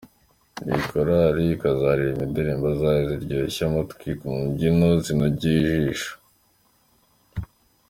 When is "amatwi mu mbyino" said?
3.69-4.89